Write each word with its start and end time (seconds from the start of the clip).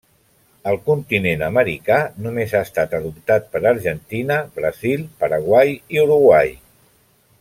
Al 0.69 0.77
continent 0.85 1.43
americà 1.47 1.97
només 2.27 2.55
ha 2.55 2.61
estat 2.67 2.95
adoptat 3.01 3.45
per 3.57 3.61
Argentina, 3.73 4.39
Brasil, 4.57 5.05
Paraguai 5.21 5.77
i 5.99 6.03
Uruguai. 6.07 6.57